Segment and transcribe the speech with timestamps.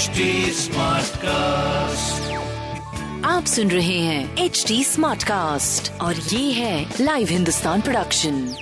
[0.00, 0.28] HD
[1.16, 2.32] cast
[3.26, 8.54] आप सुन रहे हैं एच डी स्मार्ट कास्ट और ये है लाइव हिंदुस्तान प्रोडक्शन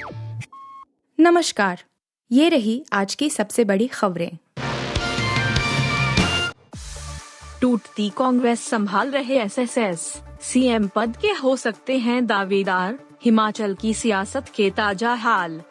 [1.20, 1.82] नमस्कार
[2.32, 4.30] ये रही आज की सबसे बड़ी खबरें।
[7.60, 14.44] टूटती कांग्रेस संभाल रहे एसएसएस सीएम पद के हो सकते हैं दावेदार। हिमाचल की सियासत
[14.54, 15.62] के ताज़ा हाल।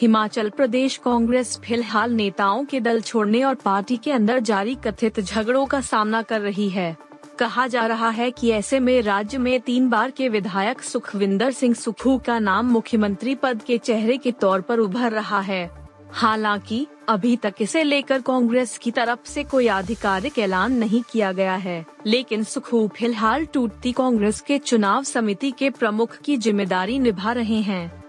[0.00, 5.66] हिमाचल प्रदेश कांग्रेस फ़िलहाल नेताओं के दल छोड़ने और पार्टी के अंदर जारी कथित झगड़ों
[5.66, 6.96] का सामना कर रही है।
[7.38, 11.74] कहा जा रहा है कि ऐसे में राज्य में तीन बार के विधायक सुखविंदर सिंह
[11.74, 15.70] सुखू का नाम मुख्यमंत्री पद के चेहरे के तौर पर उभर रहा है।
[16.12, 21.54] हालाँकि, अभी तक इसे लेकर कांग्रेस की तरफ़ से कोई आधिकारिक ऐलान नहीं किया गया
[21.54, 27.60] है। लेकिन सुखू फ़िलहाल टूटती कांग्रेस के चुनाव समिति के प्रमुख की ज़िम्मेदारी निभा रहे
[27.60, 28.05] हैं।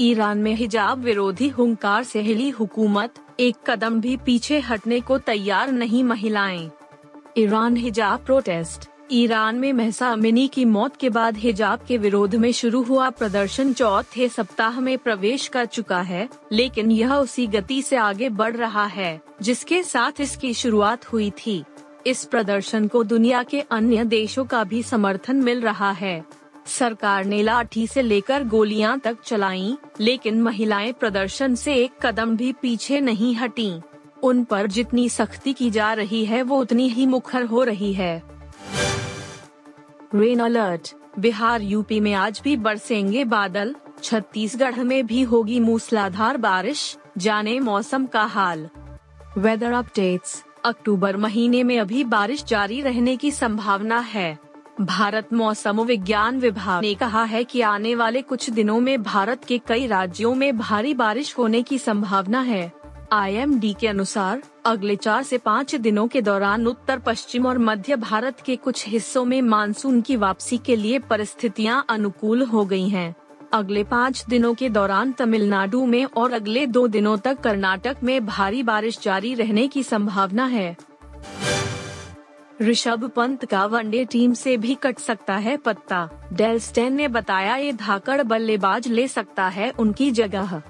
[0.00, 5.72] ईरान में हिजाब विरोधी हुंकार से हिली हुकूमत एक कदम भी पीछे हटने को तैयार
[5.72, 6.70] नहीं महिलाएँ।
[7.38, 12.52] ईरान हिजाब प्रोटेस्ट। ईरान में महसा अमिनी की मौत के बाद हिजाब के विरोध में
[12.52, 17.96] शुरू हुआ प्रदर्शन चौथे सप्ताह में प्रवेश कर चुका है, लेकिन यह उसी गति से
[17.96, 21.64] आगे बढ़ रहा है, जिसके साथ इसकी शुरुआत हुई थी।
[22.06, 26.37] इस प्रदर्शन को दुनिया के अन्य देशों का भी समर्थन मिल रहा है।
[26.68, 32.52] सरकार ने लाठी से लेकर गोलियाँ तक चलाईं, लेकिन महिलाएँ प्रदर्शन से एक कदम भी
[32.52, 33.80] पीछे नहीं हटीं।
[34.22, 38.22] उन पर जितनी सख्ती की जा रही है वो उतनी ही मुखर हो रही है।
[40.14, 46.96] रेन अलर्ट बिहार यूपी में आज भी बरसेंगे बादल। छत्तीसगढ़ में भी होगी मूसलाधार बारिश।
[47.18, 48.68] जाने मौसम का हाल।
[49.38, 54.38] वेदर अपडेट्स अक्टूबर महीने में अभी बारिश जारी रहने की संभावना है।
[54.80, 59.58] भारत मौसम विज्ञान विभाग ने कहा है कि आने वाले कुछ दिनों में भारत के
[59.58, 62.70] कई राज्यों में भारी बारिश होने की संभावना है
[63.12, 68.40] आईएमडी के अनुसार, अगले चार से पाँच दिनों के दौरान उत्तर, पश्चिम और मध्य भारत
[68.40, 73.14] के कुछ हिस्सों में मानसून की वापसी के लिए परिस्थितियाँ अनुकूल हो गई हैं।
[73.52, 78.62] अगले पाँच दिनों के दौरान तमिलनाडु में और अगले दो दिनों तक कर्नाटक में भारी
[78.62, 80.76] बारिश जारी रहने की संभावना है
[82.62, 87.56] ऋषभ पंत का वनडे टीम से भी कट सकता है पत्ता। डेल स्टेन ने बताया
[87.56, 90.62] ये धाकड़ बल्लेबाज ले सकता है उनकी जगह।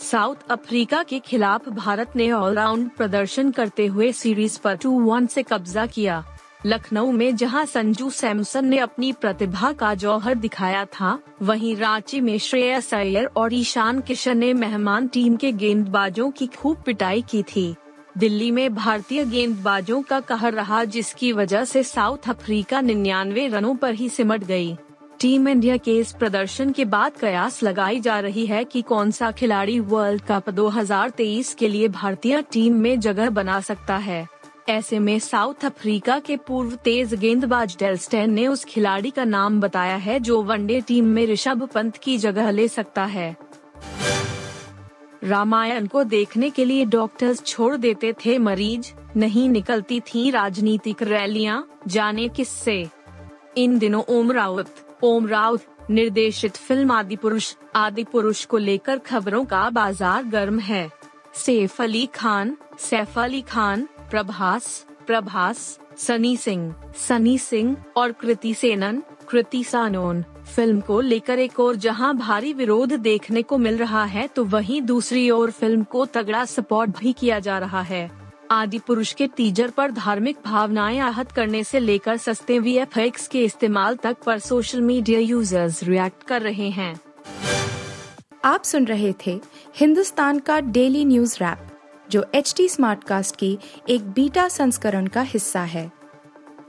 [0.00, 5.42] साउथ अफ्रीका के खिलाफ भारत ने ऑलराउंड प्रदर्शन करते हुए सीरीज़ पर टू वन से
[5.42, 6.24] कब्जा किया।
[6.66, 12.38] लखनऊ में जहाँ संजू सैमसन ने अपनी प्रतिभा का जौहर दिखाया था, वहीं रांची में
[12.38, 17.74] श्रेयस अय्यर और ईशान किशन ने मेहमान टीम के गेंदबाजों की खूब पिटाई की थी।
[18.16, 23.94] दिल्ली में भारतीय गेंदबाजों का कहर रहा जिसकी वजह से साउथ अफ्रीका निन्यानवे रनों पर
[23.94, 24.76] ही सिमट गई।
[25.20, 29.30] टीम इंडिया के इस प्रदर्शन के बाद कयास लगाई जा रही है कि कौन सा
[29.30, 34.26] खिलाड़ी वर्ल्ड कप 2023 के लिए भारतीय टीम में जगह बना सकता है
[34.68, 39.96] ऐसे में साउथ अफ्रीका के पूर्व तेज गेंदबाज डेलस्टेन ने उस खिलाड़ी का नाम बताया
[39.96, 43.34] है जो वनडे टीम में ऋषभ पंत की जगह ले सकता है
[45.24, 51.66] रामायण को देखने के लिए डॉक्टर्स छोड़ देते थे मरीज़। नहीं निकलती थी राजनीतिक रैलियाँ।
[51.86, 52.86] जाने किससे?
[53.56, 54.74] इन दिनों ओम राउत
[55.04, 60.88] ओम राउत, निर्देशित फ़िल्म आदि पुरुष आदि पुरुष को लेकर खबरों का बाज़ार गर्म है।
[61.34, 69.02] सैफ अली खान, सैफ अली खान, प्रभास प्रभास, सनी सिंह सनी सिंह और कृति सेनन।
[69.28, 74.26] कृति सानोन। फ़िल्म को लेकर एक और जहाँ भारी विरोध देखने को मिल रहा है
[74.26, 78.10] तो वहीं दूसरी ओर फ़िल्म को तगड़ा सपोर्ट भी किया जा रहा है।
[78.50, 83.96] आदि पुरुष के टीजर पर धार्मिक भावनाएँ आहत करने से लेकर सस्ते वी के इस्तेमाल
[83.96, 86.94] तक पर सोशल मीडिया यूज़र्स रिएक्ट कर रहे हैं।
[88.44, 89.40] आप सुन रहे थे
[89.76, 91.66] हिंदुस्तान का डेली न्यूज़ रैप
[92.10, 93.58] जो एच टी स्मार्ट कास्ट की
[93.88, 95.90] एक बीटा संस्करण का हिस्सा है।